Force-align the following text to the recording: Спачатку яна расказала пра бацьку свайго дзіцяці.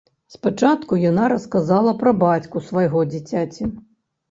Спачатку 0.35 0.97
яна 1.01 1.27
расказала 1.33 1.95
пра 2.01 2.15
бацьку 2.25 2.65
свайго 2.71 3.07
дзіцяці. 3.13 3.73